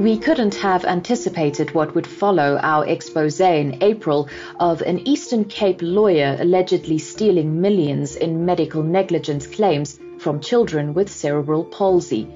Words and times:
We 0.00 0.16
couldn't 0.16 0.54
have 0.54 0.86
anticipated 0.86 1.74
what 1.74 1.94
would 1.94 2.06
follow 2.06 2.58
our 2.62 2.86
expose 2.86 3.38
in 3.38 3.76
April 3.82 4.30
of 4.58 4.80
an 4.80 5.06
Eastern 5.06 5.44
Cape 5.44 5.80
lawyer 5.82 6.38
allegedly 6.40 6.96
stealing 6.96 7.60
millions 7.60 8.16
in 8.16 8.46
medical 8.46 8.82
negligence 8.82 9.46
claims 9.46 10.00
from 10.18 10.40
children 10.40 10.94
with 10.94 11.12
cerebral 11.12 11.64
palsy. 11.64 12.26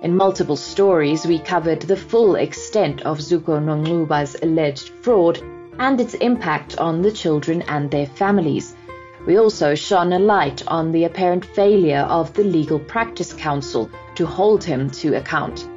In 0.00 0.16
multiple 0.16 0.56
stories, 0.56 1.26
we 1.26 1.38
covered 1.38 1.82
the 1.82 1.94
full 1.94 2.36
extent 2.36 3.02
of 3.02 3.18
Zuko 3.18 3.60
Nonxuba's 3.60 4.36
alleged 4.42 4.88
fraud 5.02 5.42
and 5.78 6.00
its 6.00 6.14
impact 6.14 6.78
on 6.78 7.02
the 7.02 7.12
children 7.12 7.60
and 7.68 7.90
their 7.90 8.06
families. 8.06 8.74
We 9.26 9.36
also 9.36 9.74
shone 9.74 10.14
a 10.14 10.18
light 10.18 10.66
on 10.66 10.90
the 10.90 11.04
apparent 11.04 11.44
failure 11.44 12.06
of 12.08 12.32
the 12.32 12.44
Legal 12.44 12.78
Practice 12.78 13.34
Council 13.34 13.90
to 14.14 14.24
hold 14.24 14.64
him 14.64 14.88
to 15.02 15.18
account. 15.18 15.68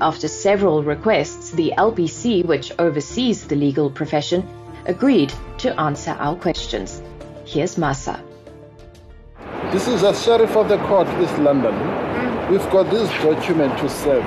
After 0.00 0.28
several 0.28 0.82
requests, 0.82 1.50
the 1.50 1.74
LPC, 1.76 2.46
which 2.46 2.72
oversees 2.78 3.46
the 3.46 3.54
legal 3.54 3.90
profession, 3.90 4.48
agreed 4.86 5.30
to 5.58 5.78
answer 5.78 6.12
our 6.18 6.36
questions. 6.36 7.02
Here's 7.44 7.76
Masa. 7.76 8.18
This 9.72 9.86
is 9.88 10.02
a 10.02 10.14
sheriff 10.14 10.56
of 10.56 10.70
the 10.70 10.78
court, 10.78 11.06
East 11.22 11.36
London. 11.38 11.74
We've 12.50 12.70
got 12.70 12.90
this 12.90 13.10
document 13.22 13.78
to 13.78 13.90
serve. 13.90 14.24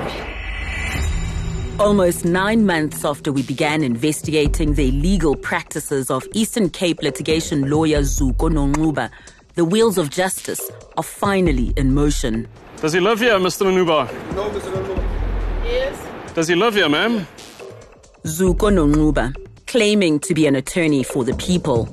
Almost 1.80 2.24
nine 2.24 2.64
months 2.64 3.04
after 3.04 3.32
we 3.32 3.42
began 3.42 3.82
investigating 3.82 4.74
the 4.74 4.90
illegal 4.90 5.34
practices 5.34 6.08
of 6.08 6.24
Eastern 6.32 6.70
Cape 6.70 7.02
litigation 7.02 7.68
lawyer 7.68 8.02
Zuko 8.02 8.48
Nonxuba, 8.48 9.10
the 9.54 9.64
wheels 9.64 9.98
of 9.98 10.08
justice 10.08 10.70
are 10.96 11.02
finally 11.02 11.74
in 11.76 11.92
motion. 11.92 12.46
Does 12.76 12.92
he 12.92 13.00
live 13.00 13.18
here, 13.18 13.38
Mr. 13.38 13.66
Nonxuba? 13.66 14.34
No, 14.34 14.50
Mr. 14.50 14.73
Does 16.34 16.48
he 16.48 16.56
live 16.56 16.74
here, 16.74 16.88
ma'am? 16.88 17.28
Zuko 18.24 18.68
Nonxuba, 18.68 19.32
claiming 19.68 20.18
to 20.18 20.34
be 20.34 20.48
an 20.48 20.56
attorney 20.56 21.04
for 21.04 21.22
the 21.22 21.32
people. 21.34 21.88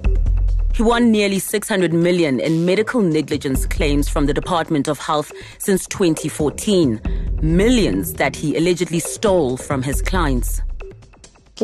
He 0.74 0.82
won 0.82 1.12
nearly 1.12 1.38
600 1.38 1.94
million 1.94 2.40
in 2.40 2.66
medical 2.66 3.02
negligence 3.02 3.68
claims 3.68 4.10
from 4.10 4.26
the 4.26 4.34
Department 4.34 4.88
of 4.88 4.98
Health 4.98 5.32
since 5.60 5.86
2014. 5.86 7.00
Millions 7.44 8.14
that 8.14 8.36
he 8.36 8.58
allegedly 8.58 9.00
stole 9.00 9.58
from 9.58 9.84
his 9.84 10.02
clients. 10.02 10.60
I 11.60 11.64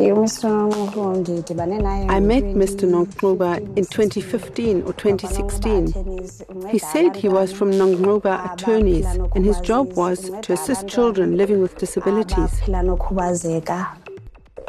met 2.20 2.44
Mr. 2.44 2.84
Nonxuba 2.86 3.58
in 3.76 3.84
2015 3.84 4.82
or 4.82 4.92
2016. 4.92 6.68
He 6.68 6.78
said 6.78 7.16
he 7.16 7.28
was 7.28 7.52
from 7.52 7.70
Nonxuba 7.72 8.52
Attorneys 8.52 9.06
and 9.34 9.44
his 9.44 9.60
job 9.60 9.94
was 9.94 10.30
to 10.42 10.52
assist 10.52 10.86
children 10.88 11.36
living 11.36 11.60
with 11.60 11.78
disabilities. 11.78 12.60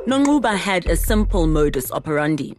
Nonxuba 0.07 0.55
had 0.55 0.85
a 0.87 0.95
simple 0.95 1.47
modus 1.47 1.91
operandi 1.91 2.55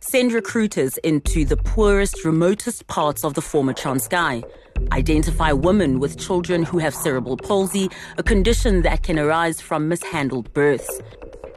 send 0.00 0.32
recruiters 0.32 0.96
into 0.98 1.44
the 1.44 1.56
poorest, 1.56 2.24
remotest 2.24 2.86
parts 2.86 3.24
of 3.24 3.34
the 3.34 3.42
former 3.42 3.74
Transkei, 3.74 4.42
identify 4.92 5.52
women 5.52 5.98
with 5.98 6.18
children 6.18 6.62
who 6.62 6.78
have 6.78 6.94
cerebral 6.94 7.36
palsy, 7.36 7.90
a 8.16 8.22
condition 8.22 8.82
that 8.82 9.02
can 9.02 9.18
arise 9.18 9.60
from 9.60 9.88
mishandled 9.88 10.52
births, 10.54 11.00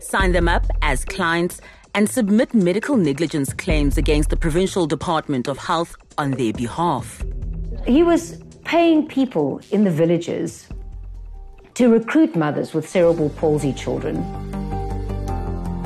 sign 0.02 0.32
them 0.32 0.48
up 0.48 0.66
as 0.82 1.06
clients, 1.06 1.62
and 1.94 2.10
submit 2.10 2.54
medical 2.54 2.98
negligence 2.98 3.54
claims 3.54 3.98
against 3.98 4.30
the 4.30 4.38
Provincial 4.38 4.88
Department 4.88 5.48
of 5.48 5.58
Health 5.58 5.96
on 6.18 6.32
their 6.32 6.54
behalf. 6.54 7.24
He 7.86 8.04
was 8.04 8.42
paying 8.64 9.08
people 9.08 9.62
in 9.72 9.84
the 9.84 9.92
villages 9.92 10.68
to 11.74 11.90
recruit 11.90 12.36
mothers 12.36 12.74
with 12.74 12.88
cerebral 12.88 13.30
palsy 13.30 13.74
children. 13.74 14.18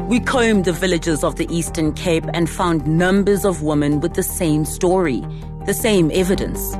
We 0.07 0.19
combed 0.19 0.65
the 0.65 0.71
villages 0.71 1.23
of 1.23 1.37
the 1.37 1.47
Eastern 1.49 1.93
Cape 1.93 2.25
and 2.33 2.47
found 2.47 2.85
numbers 2.85 3.43
of 3.43 3.63
women 3.63 4.01
with 4.01 4.13
the 4.13 4.23
same 4.23 4.65
story, 4.65 5.21
the 5.65 5.73
same 5.73 6.11
evidence. 6.13 6.71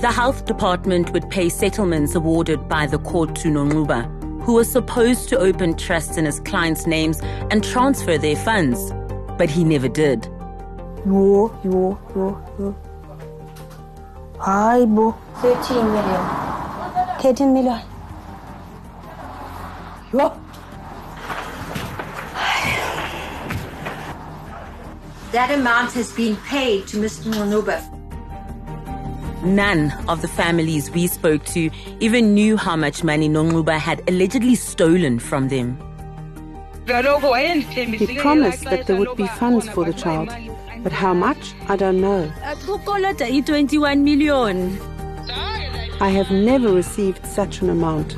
The 0.00 0.10
health 0.10 0.46
department 0.46 1.12
would 1.12 1.30
pay 1.30 1.48
settlements 1.48 2.14
awarded 2.14 2.68
by 2.68 2.86
the 2.86 2.98
court 2.98 3.36
to 3.36 3.48
Nonxuba, 3.48 4.19
who 4.42 4.54
was 4.54 4.70
supposed 4.70 5.28
to 5.28 5.38
open 5.38 5.76
trusts 5.76 6.16
in 6.16 6.24
his 6.24 6.40
clients' 6.40 6.86
names 6.86 7.20
and 7.50 7.62
transfer 7.62 8.18
their 8.18 8.36
funds, 8.36 8.92
but 9.38 9.50
he 9.50 9.64
never 9.64 9.88
did. 9.88 10.26
Yo, 11.06 11.58
yo, 11.64 11.98
yo, 12.14 12.42
yo. 12.58 12.76
Hi, 14.38 14.84
bo. 14.86 15.12
13 15.36 15.76
million. 15.92 17.20
13 17.20 17.52
million. 17.52 17.80
Yo. 20.12 20.40
That 25.32 25.50
amount 25.52 25.92
has 25.92 26.12
been 26.12 26.36
paid 26.36 26.86
to 26.88 26.96
Mr. 26.96 27.32
Nonxuba. 27.32 27.99
None 29.42 29.92
of 30.06 30.20
the 30.20 30.28
families 30.28 30.90
we 30.90 31.06
spoke 31.06 31.44
to 31.46 31.70
even 32.00 32.34
knew 32.34 32.56
how 32.58 32.76
much 32.76 33.02
money 33.02 33.28
Nonxuba 33.28 33.78
had 33.78 34.02
allegedly 34.08 34.54
stolen 34.54 35.18
from 35.18 35.48
them. 35.48 35.78
He 36.86 38.18
promised 38.18 38.64
that 38.64 38.86
there 38.86 38.96
would 38.96 39.16
be 39.16 39.26
funds 39.28 39.68
for 39.70 39.84
the 39.84 39.94
child, 39.94 40.28
but 40.82 40.92
how 40.92 41.14
much, 41.14 41.54
I 41.68 41.76
don't 41.76 42.00
know. 42.00 42.30
21 42.66 44.04
million. 44.04 44.78
I 46.00 46.08
have 46.08 46.30
never 46.30 46.72
received 46.72 47.24
such 47.26 47.62
an 47.62 47.70
amount. 47.70 48.16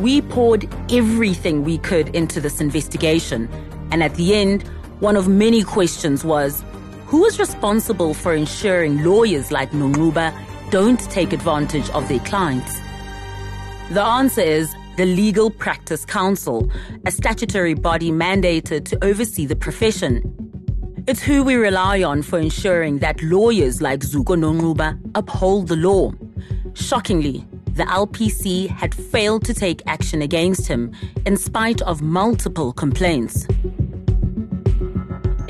We 0.00 0.22
poured 0.22 0.68
everything 0.92 1.64
we 1.64 1.78
could 1.78 2.14
into 2.14 2.40
this 2.40 2.60
investigation, 2.60 3.48
and 3.90 4.02
at 4.02 4.14
the 4.14 4.34
end, 4.34 4.62
one 5.00 5.16
of 5.16 5.26
many 5.28 5.62
questions 5.62 6.24
was 6.24 6.62
who 7.10 7.24
is 7.24 7.40
responsible 7.40 8.14
for 8.14 8.34
ensuring 8.34 9.02
lawyers 9.02 9.50
like 9.50 9.72
Nonxuba 9.72 10.32
don't 10.70 11.00
take 11.10 11.32
advantage 11.32 11.90
of 11.90 12.06
their 12.06 12.20
clients? 12.20 12.78
The 13.90 14.00
answer 14.00 14.42
is 14.42 14.72
the 14.96 15.06
Legal 15.06 15.50
Practice 15.50 16.04
Council, 16.04 16.70
a 17.06 17.10
statutory 17.10 17.74
body 17.74 18.12
mandated 18.12 18.84
to 18.84 19.04
oversee 19.04 19.44
the 19.44 19.56
profession. 19.56 20.22
It's 21.08 21.20
who 21.20 21.42
we 21.42 21.56
rely 21.56 22.04
on 22.04 22.22
for 22.22 22.38
ensuring 22.38 23.00
that 23.00 23.20
lawyers 23.24 23.82
like 23.82 24.02
Zuko 24.02 24.36
Nonxuba 24.36 24.96
uphold 25.16 25.66
the 25.66 25.74
law. 25.74 26.12
Shockingly, 26.74 27.44
the 27.72 27.86
LPC 27.86 28.68
had 28.68 28.94
failed 28.94 29.44
to 29.46 29.54
take 29.54 29.82
action 29.88 30.22
against 30.22 30.68
him 30.68 30.92
in 31.26 31.36
spite 31.36 31.82
of 31.82 32.02
multiple 32.02 32.72
complaints. 32.72 33.48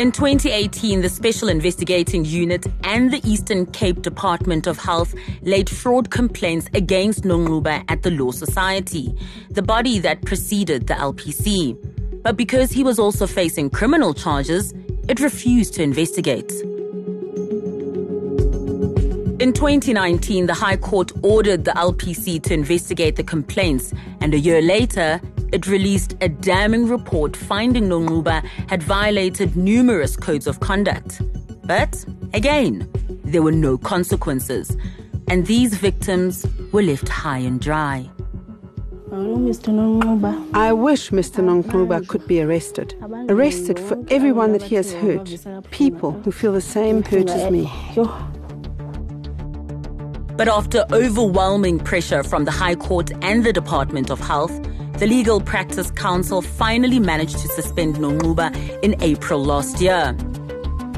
In 0.00 0.12
2018, 0.12 1.02
the 1.02 1.10
Special 1.10 1.50
Investigating 1.50 2.24
Unit 2.24 2.66
and 2.84 3.12
the 3.12 3.20
Eastern 3.22 3.66
Cape 3.66 4.00
Department 4.00 4.66
of 4.66 4.78
Health 4.78 5.14
laid 5.42 5.68
fraud 5.68 6.08
complaints 6.08 6.70
against 6.72 7.24
Nonxuba 7.24 7.84
at 7.86 8.02
the 8.02 8.10
Law 8.10 8.30
Society, 8.30 9.14
the 9.50 9.60
body 9.60 9.98
that 9.98 10.22
preceded 10.22 10.86
the 10.86 10.94
LPC. 10.94 11.76
But 12.22 12.38
because 12.38 12.72
he 12.72 12.82
was 12.82 12.98
also 12.98 13.26
facing 13.26 13.68
criminal 13.68 14.14
charges, 14.14 14.72
it 15.06 15.20
refused 15.20 15.74
to 15.74 15.82
investigate. 15.82 16.50
In 19.38 19.52
2019, 19.52 20.46
the 20.46 20.54
High 20.54 20.78
Court 20.78 21.12
ordered 21.22 21.66
the 21.66 21.72
LPC 21.72 22.42
to 22.44 22.54
investigate 22.54 23.16
the 23.16 23.24
complaints, 23.24 23.92
and 24.22 24.32
a 24.32 24.38
year 24.38 24.62
later, 24.62 25.20
it 25.52 25.66
released 25.66 26.16
a 26.20 26.28
damning 26.28 26.86
report 26.88 27.36
finding 27.36 27.88
Nonxuba 27.88 28.44
had 28.68 28.82
violated 28.82 29.56
numerous 29.56 30.16
codes 30.16 30.46
of 30.46 30.60
conduct. 30.60 31.20
But 31.64 32.04
again, 32.34 32.88
there 33.24 33.42
were 33.42 33.52
no 33.52 33.78
consequences, 33.78 34.76
and 35.28 35.46
these 35.46 35.74
victims 35.74 36.46
were 36.72 36.82
left 36.82 37.08
high 37.08 37.38
and 37.38 37.60
dry. 37.60 38.08
I 39.12 40.72
wish 40.72 41.10
Mr. 41.10 41.42
Nonxuba 41.42 42.06
could 42.06 42.26
be 42.28 42.40
arrested. 42.40 42.94
Arrested 43.28 43.80
for 43.80 43.98
everyone 44.08 44.52
that 44.52 44.62
he 44.62 44.76
has 44.76 44.92
hurt. 44.92 45.36
People 45.72 46.12
who 46.12 46.30
feel 46.30 46.52
the 46.52 46.60
same 46.60 47.02
hurt 47.02 47.28
as 47.28 47.50
me. 47.50 47.68
But 50.36 50.48
after 50.48 50.86
overwhelming 50.92 51.80
pressure 51.80 52.22
from 52.22 52.44
the 52.44 52.50
High 52.50 52.76
Court 52.76 53.10
and 53.20 53.44
the 53.44 53.52
Department 53.52 54.10
of 54.10 54.20
Health, 54.20 54.58
the 55.00 55.06
Legal 55.06 55.40
Practice 55.40 55.90
Council 55.92 56.42
finally 56.42 56.98
managed 57.00 57.38
to 57.38 57.48
suspend 57.48 57.96
Nonxuba 57.96 58.54
in 58.82 58.94
April 59.02 59.42
last 59.42 59.80
year. 59.80 60.14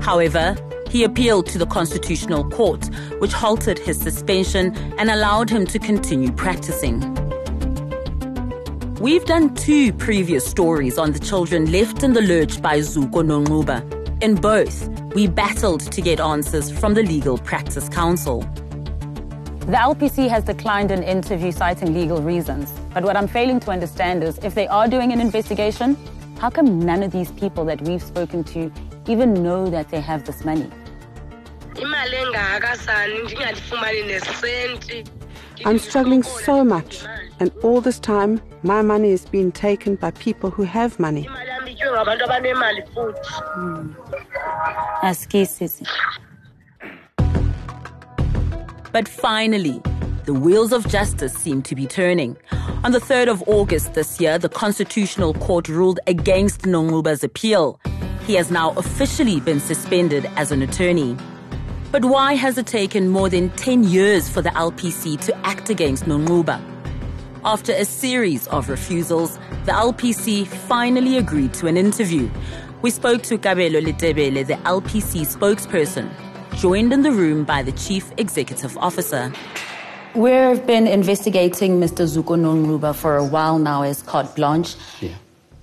However, 0.01 0.57
He 0.93 1.05
appealed 1.05 1.47
to 1.47 1.57
the 1.57 1.65
Constitutional 1.65 2.45
Court, 2.51 2.85
which 3.19 3.33
halted 3.33 3.79
his 3.79 3.99
suspension 3.99 4.77
and 4.99 5.09
allowed 5.09 5.49
him 5.49 5.67
to 5.69 5.79
continue 5.79 6.31
practicing. 6.31 7.01
We've 8.97 9.25
done 9.25 9.55
two 9.55 9.95
previous 9.95 10.47
stories 10.47 10.99
on 10.99 11.13
the 11.13 11.19
children 11.19 11.73
left 11.73 12.03
in 12.03 12.13
the 12.13 12.21
lurch 12.21 12.61
by 12.61 12.81
Zuko 12.81 13.23
Nonxuba. 13.25 13.81
In 14.23 14.35
both, 14.35 14.87
we 15.15 15.29
battled 15.29 15.81
to 15.91 16.03
get 16.03 16.21
answers 16.21 16.71
from 16.71 16.93
the 16.93 17.03
Legal 17.03 17.39
Practice 17.39 17.89
Council. 17.89 18.43
The 19.67 19.79
LPC 19.79 20.29
has 20.29 20.43
declined 20.43 20.91
an 20.91 21.05
interview 21.05 21.53
citing 21.53 21.95
legal 21.95 22.21
reasons. 22.21 22.73
But 22.93 23.05
what 23.05 23.17
I'm 23.17 23.29
failing 23.29 23.61
to 23.61 23.71
understand 23.71 24.25
is 24.25 24.39
if 24.39 24.57
they 24.57 24.67
are 24.67 24.89
doing 24.89 25.13
an 25.13 25.21
investigation, 25.21 25.97
how 26.41 26.51
come 26.51 26.81
none 26.81 27.05
of 27.05 27.13
these 27.13 27.31
people 27.31 27.65
that 27.67 27.81
we've 27.83 28.03
spoken 28.03 28.43
to 28.43 28.73
even 29.07 29.35
know 29.35 29.69
that 29.69 29.89
they 29.89 30.01
have 30.01 30.25
this 30.25 30.45
money? 30.45 30.69
I'm 35.65 35.79
struggling 35.79 36.25
so 36.25 36.65
much, 36.65 37.05
and 37.39 37.53
all 37.63 37.81
this 37.81 38.01
time, 38.01 38.43
my 38.65 38.83
money 38.83 39.13
is 39.13 39.27
being 39.27 39.53
taken 39.53 39.95
by 39.95 40.11
people 40.11 40.51
who 40.51 40.65
have 40.65 40.99
money. 40.99 41.29
But 48.93 49.09
finally, 49.09 49.81
the 50.27 50.35
wheels 50.35 50.71
of 50.71 50.87
justice 50.87 51.33
seem 51.33 51.63
to 51.63 51.75
be 51.75 51.87
turning. 51.87 52.37
On 52.85 52.93
the 52.93 52.99
3rd 53.01 53.29
of 53.29 53.43
August 53.47 53.95
this 53.95 54.21
year, 54.21 54.39
the 54.39 54.51
Constitutional 54.51 55.33
Court 55.35 55.67
ruled 55.69 55.99
against 56.07 56.63
Nonxuba's 56.63 57.25
appeal. 57.25 57.81
He 58.27 58.35
has 58.35 58.51
now 58.51 58.73
officially 58.77 59.41
been 59.41 59.61
suspended 59.61 60.31
as 60.37 60.53
an 60.53 60.61
attorney. 60.61 61.17
But 61.91 62.05
why 62.05 62.35
has 62.35 62.59
it 62.59 62.67
taken 62.67 63.09
more 63.09 63.31
than 63.31 63.49
10 63.51 63.85
years 63.85 64.29
for 64.29 64.43
the 64.43 64.51
LPC 64.51 65.19
to 65.23 65.37
act 65.39 65.71
against 65.71 66.05
Nonxuba? 66.05 66.61
After 67.45 67.73
a 67.73 67.87
series 67.87 68.47
of 68.49 68.69
refusals, 68.69 69.39
the 69.65 69.73
LPC 69.73 70.47
finally 70.47 71.17
agreed 71.17 71.55
to 71.55 71.67
an 71.67 71.77
interview. 71.77 72.31
We 72.83 72.91
spoke 72.91 73.23
to 73.25 73.39
Kabelo 73.39 73.83
Letebele, 73.83 74.47
the 74.47 74.55
LPC 74.55 75.27
spokesperson, 75.27 76.11
joined 76.57 76.93
in 76.93 77.03
the 77.03 77.13
room 77.13 77.45
by 77.45 77.63
the 77.63 77.73
chief 77.73 78.13
executive 78.19 78.77
officer. 78.79 79.33
We've 80.15 80.67
been 80.67 80.87
investigating 80.87 81.81
Mr. 81.81 82.07
Zuko 82.07 82.37
Nonxuba 82.37 82.95
for 82.95 83.17
a 83.17 83.25
while 83.25 83.59
now 83.59 83.83
as 83.83 84.03
carte 84.03 84.37
blanche. 84.37 84.77
Yeah. 85.01 85.15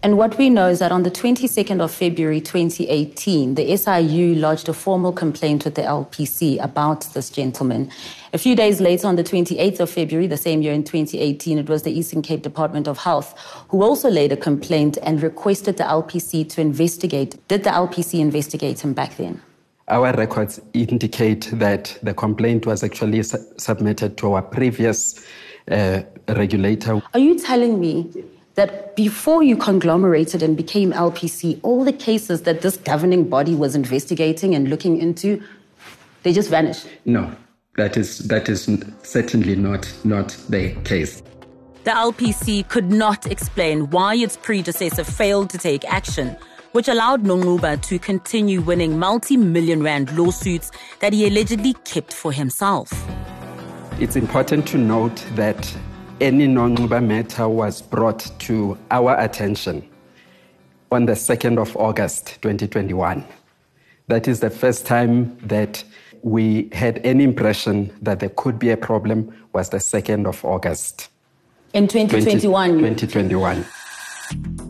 And 0.02 0.18
what 0.18 0.38
we 0.38 0.50
know 0.50 0.68
is 0.70 0.80
that 0.80 0.94
on 0.94 1.04
the 1.04 1.12
22nd 1.12 1.82
of 1.82 1.92
February 1.92 2.40
2018, 2.40 3.56
the 3.56 3.76
SIU 3.76 4.34
lodged 4.36 4.70
a 4.70 4.74
formal 4.74 5.12
complaint 5.12 5.66
with 5.66 5.76
the 5.76 5.82
LPC 5.82 6.64
about 6.64 7.02
this 7.14 7.30
gentleman. 7.30 7.92
A 8.32 8.38
few 8.38 8.56
days 8.56 8.80
later, 8.80 9.08
on 9.08 9.18
the 9.18 9.26
28th 9.26 9.82
of 9.82 9.90
February, 9.90 10.28
the 10.28 10.38
same 10.38 10.62
year 10.62 10.72
in 10.72 10.86
2018, 10.86 11.58
it 11.58 11.68
was 11.68 11.84
the 11.84 11.92
Eastern 11.92 12.22
Cape 12.22 12.44
Department 12.44 12.88
of 12.88 13.00
Health 13.00 13.38
who 13.68 13.84
also 13.84 14.10
laid 14.10 14.32
a 14.32 14.38
complaint 14.38 14.98
and 15.04 15.22
requested 15.22 15.76
the 15.76 15.84
LPC 15.84 16.48
to 16.48 16.62
investigate. 16.62 17.36
Did 17.50 17.66
the 17.66 17.72
LPC 17.72 18.20
investigate 18.20 18.80
him 18.80 18.94
back 18.94 19.18
then? 19.18 19.42
Our 19.90 20.14
records 20.14 20.62
indicate 20.74 21.50
that 21.54 21.98
the 22.04 22.14
complaint 22.14 22.68
was 22.68 22.84
actually 22.84 23.24
su- 23.24 23.44
submitted 23.58 24.18
to 24.18 24.34
our 24.34 24.44
previous 24.44 25.26
uh, 25.72 26.02
regulator. 26.28 27.02
Are 27.14 27.20
you 27.20 27.40
telling 27.40 27.80
me 27.80 28.12
that 28.54 28.96
before 28.96 29.42
you 29.42 29.58
conglomerated 29.58 30.44
and 30.44 30.56
became 30.56 30.92
LPC, 30.92 31.60
all 31.64 31.84
the 31.84 31.94
cases 31.94 32.44
that 32.44 32.62
this 32.62 32.78
governing 32.78 33.30
body 33.30 33.56
was 33.56 33.76
investigating 33.76 34.54
and 34.54 34.70
looking 34.70 35.00
into, 35.00 35.42
they 36.22 36.34
just 36.34 36.52
vanished? 36.52 36.88
No, 37.06 37.32
that 37.78 37.98
is, 37.98 38.20
that 38.28 38.48
is 38.48 38.70
certainly 39.02 39.56
not, 39.56 39.92
not 40.04 40.38
the 40.50 40.76
case. 40.84 41.24
The 41.86 41.92
LPC 41.92 42.68
could 42.68 42.92
not 42.92 43.26
explain 43.26 43.90
why 43.90 44.16
its 44.16 44.38
predecessor 44.38 45.04
failed 45.04 45.50
to 45.52 45.58
take 45.58 45.84
action, 45.86 46.38
which 46.80 46.88
allowed 46.88 47.24
Nonxuba 47.24 47.82
to 47.88 48.00
continue 48.00 48.62
winning 48.62 48.98
multi 48.98 49.36
million 49.36 49.84
rand 49.84 50.18
lawsuits 50.18 50.72
that 51.02 51.12
he 51.12 51.28
allegedly 51.28 51.74
kept 51.84 52.14
for 52.14 52.32
himself. 52.32 52.90
It's 54.00 54.16
important 54.16 54.66
to 54.70 54.78
note 54.78 55.22
that 55.36 55.76
any 56.22 56.48
Nonxuba 56.48 57.06
matter 57.06 57.50
was 57.50 57.82
brought 57.82 58.32
to 58.48 58.78
our 58.92 59.20
attention 59.20 59.86
on 60.90 61.06
the 61.06 61.16
2nd 61.16 61.60
of 61.60 61.76
August 61.76 62.42
2021. 62.44 63.26
That 64.08 64.30
is 64.30 64.40
the 64.40 64.50
first 64.50 64.86
time 64.86 65.38
that 65.40 65.84
we 66.22 66.70
had 66.72 67.02
any 67.04 67.26
impression 67.26 67.94
that 68.02 68.22
there 68.22 68.32
could 68.38 68.58
be 68.58 68.70
a 68.70 68.78
problem 68.78 69.36
was 69.52 69.68
the 69.68 69.80
2nd 69.80 70.26
of 70.26 70.46
August. 70.46 71.10
In 71.74 71.90
2021? 71.90 72.70
2021. 72.78 74.69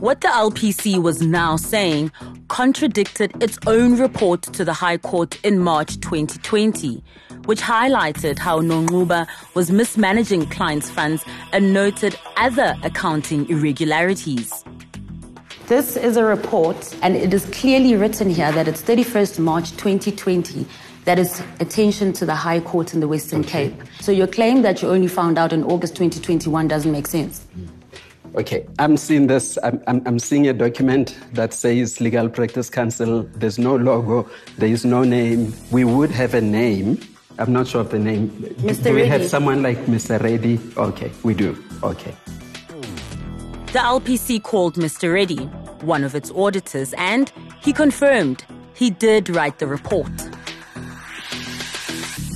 What 0.00 0.20
the 0.20 0.28
LPC 0.28 1.02
was 1.02 1.22
now 1.22 1.56
saying 1.56 2.12
contradicted 2.48 3.42
its 3.42 3.58
own 3.66 3.98
report 3.98 4.42
to 4.42 4.64
the 4.64 4.72
High 4.72 4.98
Court 4.98 5.44
in 5.44 5.58
March 5.58 5.98
2020 6.00 7.02
which 7.46 7.60
highlighted 7.60 8.38
how 8.38 8.60
Nonxuba 8.60 9.26
was 9.54 9.70
mismanaging 9.70 10.44
clients' 10.50 10.90
funds 10.90 11.24
and 11.54 11.72
noted 11.72 12.14
other 12.36 12.76
accounting 12.82 13.48
irregularities. 13.48 14.52
This 15.66 15.96
is 15.96 16.18
a 16.18 16.24
report, 16.24 16.94
and 17.00 17.16
it 17.16 17.32
is 17.32 17.46
clearly 17.46 17.96
written 17.96 18.28
here 18.28 18.52
that 18.52 18.68
it's 18.68 18.82
31st 18.82 19.38
March 19.38 19.70
2020 19.72 20.66
that 21.06 21.18
is 21.18 21.42
attention 21.58 22.12
to 22.12 22.26
the 22.26 22.34
High 22.34 22.60
Court 22.60 22.92
in 22.92 23.00
the 23.00 23.08
Western 23.08 23.40
okay. 23.40 23.70
Cape. 23.70 23.82
So 24.00 24.12
your 24.12 24.26
claim 24.26 24.60
that 24.60 24.82
you 24.82 24.90
only 24.90 25.08
found 25.08 25.38
out 25.38 25.54
in 25.54 25.64
August 25.64 25.96
2021 25.96 26.68
doesn't 26.68 26.92
make 26.92 27.06
sense. 27.06 27.46
Mm. 27.58 27.77
Okay, 28.34 28.66
I'm 28.78 28.96
seeing 28.96 29.26
this. 29.26 29.58
I'm, 29.62 29.82
I'm, 29.86 30.02
I'm, 30.06 30.18
seeing 30.18 30.46
a 30.48 30.52
document 30.52 31.18
that 31.32 31.52
says 31.52 32.00
Legal 32.00 32.28
Practice 32.28 32.70
Council. 32.70 33.22
There's 33.34 33.58
no 33.58 33.76
logo, 33.76 34.28
there 34.58 34.68
is 34.68 34.84
no 34.84 35.02
name. 35.02 35.52
We 35.70 35.84
would 35.84 36.10
have 36.10 36.34
a 36.34 36.40
name 36.40 36.98
I'm 37.40 37.52
not 37.52 37.68
sure 37.68 37.82
of 37.82 37.90
the 37.90 38.00
name. 38.00 38.30
Mr. 38.30 38.84
Do 38.84 38.94
we 38.94 39.06
have 39.06 39.24
someone 39.24 39.62
like 39.62 39.78
Mr. 39.86 40.20
Reddy? 40.20 40.58
Okay, 40.76 41.12
we 41.22 41.34
do. 41.34 41.56
Okay. 41.84 42.12
The 43.72 43.78
LPC 43.78 44.42
called 44.42 44.74
Mr. 44.74 45.14
Reddy, 45.14 45.44
one 45.82 46.02
of 46.02 46.16
its 46.16 46.32
auditors, 46.32 46.94
and 46.94 47.30
he 47.60 47.72
confirmed 47.72 48.44
he 48.74 48.90
did 48.90 49.30
write 49.30 49.60
the 49.60 49.68
report. 49.68 50.10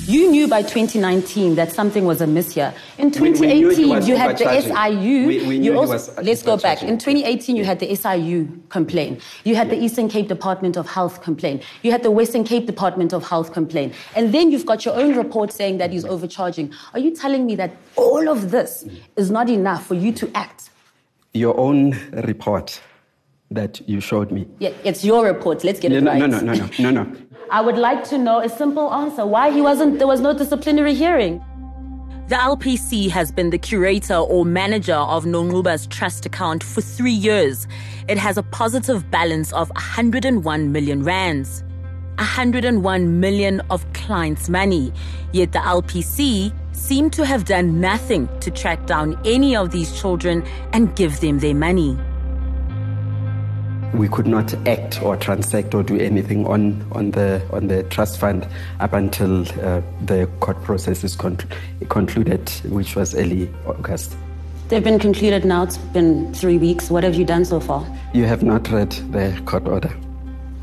You 0.07 0.31
knew 0.31 0.47
by 0.47 0.63
2019 0.63 1.57
that 1.57 1.73
something 1.73 2.05
was 2.05 2.21
amiss 2.21 2.55
here. 2.55 2.73
In 3.03 3.11
2018, 3.11 3.67
we, 3.67 3.99
we 3.99 4.07
you 4.07 4.17
had 4.17 4.39
the 4.39 4.61
SIU. 4.61 5.27
We, 5.27 5.59
you 5.59 5.77
also, 5.77 6.23
let's 6.23 6.41
go 6.41 6.57
back. 6.57 6.85
In 6.85 6.99
2018, 6.99 7.57
you 7.57 7.65
had 7.65 7.81
the 7.81 7.93
SIU 7.97 8.63
complaint. 8.69 9.21
You 9.43 9.57
had 9.57 9.71
the 9.71 9.77
Eastern 9.77 10.09
Cape 10.09 10.29
Department 10.29 10.77
of 10.77 10.89
Health 10.89 11.21
complaint. 11.21 11.65
You 11.83 11.91
had 11.91 12.05
the 12.05 12.13
Western 12.13 12.45
Cape 12.45 12.65
Department 12.65 13.13
of 13.13 13.29
Health 13.29 13.53
complaint. 13.53 13.95
And 14.15 14.33
then 14.33 14.53
you've 14.53 14.65
got 14.65 14.85
your 14.85 14.95
own 14.95 15.17
report 15.17 15.51
saying 15.51 15.79
that 15.79 15.91
he's 15.91 16.05
overcharging. 16.05 16.73
Are 16.95 17.01
you 17.01 17.11
telling 17.11 17.45
me 17.45 17.57
that 17.57 17.75
all 17.97 18.29
of 18.29 18.53
this 18.53 18.85
mm. 18.85 18.97
is 19.17 19.33
not 19.33 19.51
enough 19.51 19.85
for 19.85 19.95
you 19.95 20.13
to 20.13 20.31
act? 20.37 20.71
Your 21.35 21.59
own 21.59 21.99
report 22.13 22.81
that 23.51 23.81
you 23.89 24.01
showed 24.01 24.31
me. 24.31 24.47
Yeah, 24.61 24.71
it's 24.85 25.05
your 25.05 25.25
report. 25.25 25.65
Let's 25.65 25.81
get 25.81 25.91
it 25.91 26.03
no, 26.03 26.13
right. 26.13 26.21
No, 26.21 26.27
no, 26.27 26.39
no, 26.39 26.55
no, 26.55 26.69
no, 26.79 27.03
no. 27.03 27.17
I 27.51 27.61
would 27.61 27.77
like 27.77 28.05
to 28.05 28.17
know 28.17 28.41
a 28.41 28.49
simple 28.49 28.93
answer 28.95 29.27
why 29.27 29.51
he 29.51 29.61
wasn't 29.61 29.99
there 29.99 30.07
was 30.07 30.21
no 30.21 30.33
disciplinary 30.33 30.95
hearing. 30.95 31.45
The 32.33 32.39
LPC 32.39 33.11
has 33.11 33.31
been 33.31 33.51
the 33.51 33.59
curator 33.59 34.15
or 34.15 34.47
manager 34.47 34.95
of 34.95 35.27
Nonxuba's 35.27 35.87
trust 35.87 36.25
account 36.25 36.65
for 36.65 36.81
three 36.81 37.13
years. 37.13 37.69
It 38.09 38.17
has 38.17 38.39
a 38.39 38.43
positive 38.43 39.11
balance 39.11 39.53
of 39.53 39.69
101 39.69 40.73
million 40.73 41.03
rands. 41.03 41.63
101 42.17 43.21
million 43.21 43.61
of 43.69 43.85
clients' 43.93 44.49
money. 44.49 44.95
Yet 45.33 45.53
the 45.53 45.59
LPC 45.59 46.55
seem 46.75 47.11
to 47.11 47.27
have 47.27 47.45
done 47.45 47.83
nothing 47.83 48.31
to 48.41 48.51
track 48.51 48.87
down 48.87 49.21
any 49.27 49.55
of 49.55 49.71
these 49.71 49.93
children 50.01 50.43
and 50.73 50.97
give 50.97 51.21
them 51.21 51.39
their 51.39 51.55
money 51.55 51.99
we 53.95 54.09
could 54.09 54.27
not 54.27 54.55
act 54.67 55.03
or 55.03 55.17
transact 55.17 55.75
or 55.75 55.83
do 55.83 55.99
anything 55.99 56.47
on, 56.47 56.87
on, 56.93 57.11
the, 57.11 57.43
on 57.53 57.69
the 57.69 57.83
trust 57.85 58.19
fund 58.19 58.47
up 58.81 58.93
until 58.93 59.43
uh, 59.61 59.83
the 60.07 60.29
court 60.41 60.63
process 60.63 61.05
is 61.05 61.15
con- 61.15 61.39
concluded, 61.89 62.49
which 62.65 62.97
was 62.97 63.15
early 63.15 63.53
August. 63.67 64.17
They've 64.69 64.83
been 64.83 64.99
concluded 64.99 65.45
now. 65.45 65.65
It's 65.65 65.77
been 65.77 66.33
three 66.33 66.57
weeks. 66.57 66.91
What 66.91 67.05
have 67.05 67.15
you 67.15 67.27
done 67.27 67.45
so 67.45 67.61
far? 67.61 67.87
You 68.15 68.25
have 68.25 68.43
not 68.43 68.71
read 68.71 68.93
the 69.13 69.39
court 69.45 69.67
order. 69.69 69.93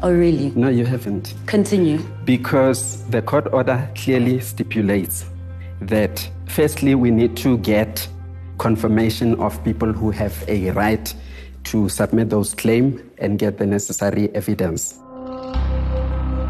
Oh, 0.01 0.12
really? 0.12 0.51
No, 0.55 0.69
you 0.69 0.86
haven't. 0.86 1.36
Continue. 1.45 2.00
Because 2.25 3.05
the 3.09 3.21
court 3.21 3.51
order 3.53 3.88
clearly 3.95 4.39
stipulates 4.39 5.25
that, 5.81 6.27
firstly, 6.48 6.95
we 6.95 7.12
need 7.12 7.38
to 7.38 7.57
get 7.59 8.07
confirmation 8.57 9.39
of 9.39 9.63
people 9.63 9.93
who 9.93 10.09
have 10.12 10.43
a 10.48 10.71
right 10.71 11.13
to 11.69 11.88
submit 11.88 12.29
those 12.29 12.55
claims 12.55 13.01
and 13.19 13.38
get 13.38 13.57
the 13.57 13.65
necessary 13.65 14.29
evidence. 14.33 14.99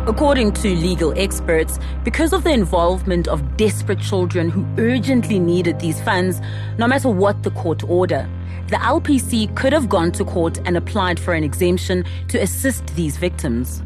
According 0.08 0.54
to 0.54 0.70
legal 0.76 1.14
experts, 1.18 1.78
because 2.04 2.34
of 2.34 2.44
the 2.44 2.52
involvement 2.52 3.28
of 3.28 3.58
desperate 3.58 4.00
children 4.00 4.50
who 4.50 4.66
urgently 4.78 5.38
needed 5.38 5.80
these 5.80 6.02
funds, 6.02 6.40
no 6.78 6.88
matter 6.88 7.10
what 7.10 7.44
the 7.44 7.52
court 7.52 7.84
order, 7.84 8.28
the 8.70 8.78
LPC 8.78 9.54
could 9.56 9.74
have 9.74 9.90
gone 9.90 10.12
to 10.14 10.24
court 10.24 10.60
and 10.66 10.78
applied 10.78 11.20
for 11.20 11.34
an 11.34 11.44
exemption 11.44 12.06
to 12.30 12.40
assist 12.40 12.88
these 12.96 13.18
victims. 13.18 13.84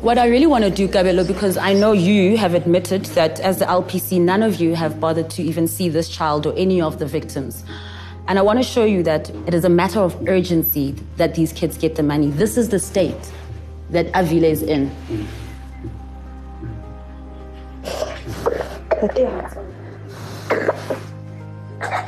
What 0.00 0.16
I 0.16 0.28
really 0.28 0.46
want 0.46 0.64
to 0.64 0.70
do, 0.70 0.88
Kabelo, 0.88 1.26
because 1.26 1.58
I 1.58 1.74
know 1.74 1.92
you 1.92 2.38
have 2.38 2.54
admitted 2.54 3.04
that 3.16 3.38
as 3.40 3.58
the 3.58 3.66
LPC, 3.66 4.18
none 4.18 4.42
of 4.42 4.58
you 4.58 4.74
have 4.74 4.98
bothered 4.98 5.28
to 5.32 5.42
even 5.42 5.68
see 5.68 5.90
this 5.90 6.08
child 6.08 6.46
or 6.46 6.54
any 6.56 6.80
of 6.80 6.98
the 6.98 7.04
victims. 7.04 7.64
And 8.26 8.38
I 8.38 8.42
want 8.42 8.58
to 8.58 8.62
show 8.62 8.86
you 8.86 9.02
that 9.02 9.28
it 9.46 9.52
is 9.52 9.66
a 9.66 9.68
matter 9.68 10.00
of 10.00 10.16
urgency 10.26 10.92
that 11.18 11.34
these 11.34 11.52
kids 11.52 11.76
get 11.76 11.96
the 11.96 12.02
money. 12.02 12.30
This 12.30 12.56
is 12.56 12.70
the 12.70 12.78
state 12.78 13.30
that 13.90 14.06
Avile 14.12 14.44
is 14.44 14.62
in. 14.62 14.90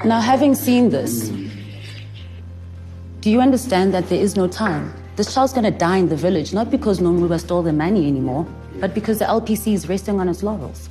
Now, 0.06 0.20
having 0.20 0.54
seen 0.54 0.88
this, 0.88 1.28
do 3.20 3.30
you 3.30 3.42
understand 3.42 3.92
that 3.92 4.08
there 4.08 4.18
is 4.18 4.34
no 4.34 4.48
time? 4.48 4.94
This 5.14 5.34
child's 5.34 5.52
going 5.52 5.64
to 5.64 5.70
die 5.70 5.98
in 5.98 6.08
the 6.08 6.16
village, 6.16 6.54
not 6.54 6.70
because 6.70 6.98
Nonxuba 6.98 7.38
stole 7.38 7.62
the 7.62 7.72
money 7.72 8.06
anymore, 8.08 8.46
but 8.80 8.94
because 8.94 9.18
the 9.18 9.26
LPC 9.26 9.74
is 9.74 9.86
resting 9.86 10.18
on 10.18 10.28
its 10.28 10.42
laurels. 10.42 10.88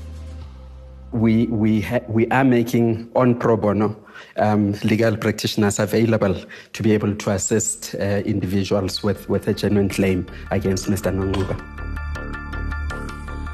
We, 1.11 1.47
we, 1.47 1.81
ha- 1.81 2.01
we 2.07 2.27
are 2.27 2.43
making 2.43 3.09
on 3.15 3.33
pro 3.39 3.57
bono 3.57 3.97
um, 4.37 4.73
legal 4.83 5.17
practitioners 5.17 5.79
available 5.79 6.35
to 6.73 6.83
be 6.83 6.93
able 6.93 7.15
to 7.15 7.31
assist 7.31 7.95
uh, 7.95 8.21
individuals 8.23 9.01
with, 9.01 9.27
with 9.27 9.47
a 9.47 9.55
genuine 9.55 9.89
claim 9.89 10.27
against 10.51 10.85
Mr. 10.85 11.11
Nonxuba. 11.11 11.57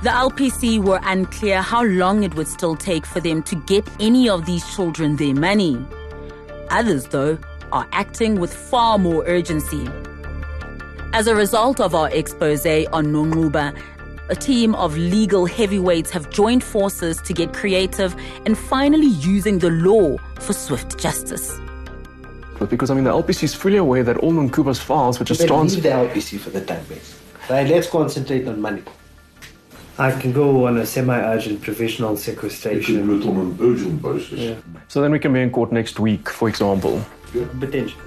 The 0.03 0.09
LPC 0.09 0.83
were 0.83 1.00
unclear 1.03 1.62
how 1.62 1.83
long 1.83 2.24
it 2.24 2.36
would 2.36 2.47
still 2.47 2.75
take 2.75 3.05
for 3.05 3.21
them 3.21 3.41
to 3.43 3.55
get 3.55 3.88
any 4.01 4.27
of 4.27 4.45
these 4.45 4.75
children 4.75 5.15
their 5.15 5.33
money. 5.33 5.83
Others, 6.69 7.07
though, 7.07 7.38
are 7.71 7.88
acting 7.93 8.39
with 8.39 8.53
far 8.53 8.97
more 8.97 9.24
urgency. 9.25 9.89
As 11.17 11.25
a 11.25 11.33
result 11.33 11.79
of 11.79 11.95
our 11.95 12.12
expose 12.12 12.63
on 12.93 13.07
Nonxuba, 13.07 13.75
a 14.29 14.36
team 14.36 14.75
of 14.75 14.95
legal 14.95 15.47
heavyweights 15.47 16.12
have 16.12 16.29
joined 16.29 16.63
forces 16.63 17.19
to 17.24 17.33
get 17.33 17.53
creative 17.53 18.15
and 18.45 18.55
finally 18.55 19.07
using 19.07 19.57
the 19.57 19.71
law 19.71 20.17
for 20.39 20.53
swift 20.53 21.00
justice. 21.00 21.59
But 22.59 22.69
because 22.69 22.91
I 22.91 22.93
mean 22.93 23.05
the 23.05 23.09
LPC 23.09 23.45
is 23.45 23.55
fully 23.55 23.77
aware 23.77 24.03
that 24.03 24.17
all 24.17 24.31
Nonxuba's 24.31 24.79
files 24.79 25.17
were 25.17 25.25
just 25.25 25.47
trans- 25.47 25.81
the 25.81 25.89
LPC 25.89 26.38
for 26.38 26.51
the 26.51 26.62
time 26.62 26.86
being. 26.88 27.01
Right, 27.50 27.67
let's 27.67 27.89
concentrate 27.89 28.47
on 28.47 28.62
money. 28.62 28.83
I 29.97 30.12
can 30.12 30.31
go 30.31 30.67
on 30.67 30.77
a 30.77 30.86
semi-urgent 30.86 31.63
provisional 31.63 32.15
sequestration. 32.15 32.93
You 32.93 33.00
can 33.00 33.07
do 33.07 33.21
it 33.21 33.27
on 33.27 33.38
an 33.38 33.57
urgent 33.59 34.03
basis. 34.03 34.39
Yeah. 34.39 34.55
So 34.88 35.01
then 35.01 35.12
we 35.12 35.17
can 35.17 35.33
be 35.33 35.41
in 35.41 35.50
court 35.50 35.71
next 35.71 36.00
week, 36.00 36.29
for 36.29 36.47
example. 36.47 37.03
Yeah. 37.33 37.45
Potentially. 37.59 38.03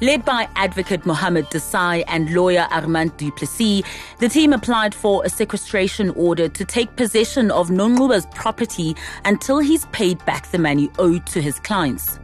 Led 0.00 0.24
by 0.24 0.48
advocate 0.54 1.04
Mohamed 1.04 1.46
Desai 1.46 2.04
and 2.06 2.32
lawyer 2.32 2.68
Armand 2.70 3.16
Duplessis, 3.16 3.82
the 4.20 4.28
team 4.28 4.52
applied 4.52 4.94
for 4.94 5.24
a 5.24 5.28
sequestration 5.28 6.10
order 6.10 6.48
to 6.48 6.64
take 6.64 6.94
possession 6.94 7.50
of 7.50 7.68
Nonxuba's 7.68 8.26
property 8.26 8.94
until 9.24 9.58
he's 9.58 9.86
paid 9.86 10.24
back 10.24 10.52
the 10.52 10.58
money 10.58 10.88
owed 11.00 11.26
to 11.26 11.42
his 11.42 11.58
clients. 11.58 12.20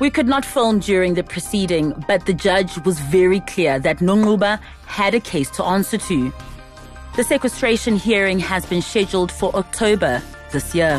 We 0.00 0.10
could 0.10 0.26
not 0.26 0.44
film 0.44 0.80
during 0.80 1.14
the 1.14 1.22
proceeding, 1.22 1.94
but 2.08 2.26
the 2.26 2.34
judge 2.34 2.76
was 2.84 2.98
very 2.98 3.38
clear 3.38 3.78
that 3.78 3.98
Nonxuba 3.98 4.58
had 4.86 5.14
a 5.14 5.20
case 5.20 5.50
to 5.50 5.62
answer 5.62 5.98
to. 5.98 6.32
The 7.14 7.22
sequestration 7.22 7.94
hearing 7.94 8.40
has 8.40 8.66
been 8.66 8.82
scheduled 8.82 9.30
for 9.30 9.54
October 9.54 10.20
this 10.50 10.74
year. 10.74 10.98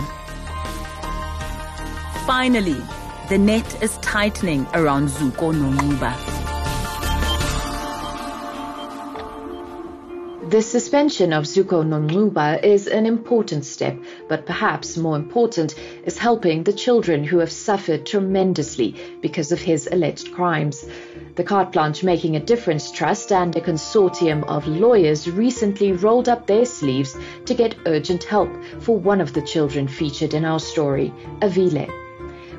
Finally, 2.25 2.82
the 3.29 3.38
net 3.39 3.82
is 3.82 3.98
tightening 3.98 4.67
around 4.75 5.08
Zuko 5.08 5.51
Nonxuba. 5.51 6.13
The 10.51 10.62
suspension 10.62 11.34
of 11.34 11.46
Zuko 11.46 11.84
Nonxuba 11.84 12.63
is 12.63 12.86
an 12.86 13.08
important 13.08 13.65
step, 13.65 13.98
but 14.29 14.46
perhaps 14.46 14.96
more 14.96 15.15
important 15.15 15.74
is 16.05 16.20
helping 16.20 16.63
the 16.63 16.74
children 16.74 17.24
who 17.24 17.39
have 17.39 17.51
suffered 17.51 18.05
tremendously 18.05 18.96
because 19.22 19.51
of 19.51 19.60
his 19.60 19.89
alleged 19.91 20.32
crimes. 20.32 20.86
The 21.34 21.44
Carte 21.44 21.72
Blanche 21.72 22.03
Making 22.03 22.36
a 22.36 22.39
Difference 22.39 22.91
Trust 22.91 23.32
and 23.32 23.55
a 23.55 23.62
consortium 23.62 24.44
of 24.44 24.67
lawyers 24.67 25.27
recently 25.27 25.94
rolled 25.94 26.29
up 26.29 26.46
their 26.46 26.65
sleeves 26.65 27.17
to 27.46 27.55
get 27.55 27.75
urgent 27.88 28.24
help 28.24 28.51
for 28.82 29.00
one 29.00 29.20
of 29.20 29.34
the 29.34 29.41
children 29.41 29.88
featured 29.88 30.36
in 30.36 30.46
our 30.46 30.60
story, 30.60 31.12
Avile. 31.41 32.04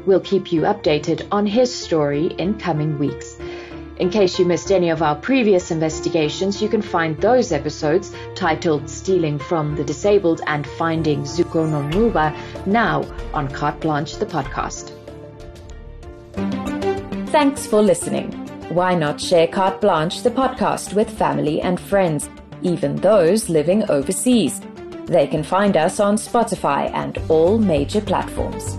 We'll 0.07 0.21
keep 0.21 0.53
you 0.53 0.63
updated 0.63 1.27
on 1.33 1.47
his 1.47 1.75
story 1.75 2.27
in 2.39 2.59
coming 2.59 2.99
weeks. 2.99 3.37
In 3.99 4.11
case 4.11 4.39
you 4.39 4.45
missed 4.45 4.71
any 4.71 4.91
of 4.91 5.03
our 5.03 5.17
previous 5.17 5.71
investigations, 5.71 6.63
you 6.63 6.69
can 6.69 6.83
find 6.83 7.17
those 7.19 7.51
episodes 7.51 8.13
titled 8.35 8.89
Stealing 8.89 9.39
from 9.39 9.75
the 9.75 9.83
Disabled 9.83 10.43
and 10.47 10.67
Finding 10.67 11.23
Zuko 11.23 11.67
Nonxuba 11.67 12.37
now 12.67 13.05
on 13.33 13.49
Carte 13.49 13.81
Blanche 13.81 14.17
the 14.17 14.27
podcast. 14.27 14.93
Thanks 17.31 17.67
for 17.67 17.83
listening. 17.83 18.31
Why 18.69 18.95
not 18.95 19.21
share 19.21 19.49
Carte 19.49 19.81
Blanche 19.81 20.23
the 20.23 20.31
podcast 20.31 20.95
with 20.95 21.11
family 21.11 21.61
and 21.63 21.81
friends, 21.81 22.29
even 22.63 22.97
those 22.97 23.49
living 23.49 23.89
overseas? 23.91 24.61
They 25.07 25.27
can 25.27 25.43
find 25.43 25.77
us 25.77 26.01
on 26.01 26.17
Spotify 26.17 26.93
and 26.93 27.19
all 27.29 27.59
major 27.59 28.01
platforms. 28.01 28.79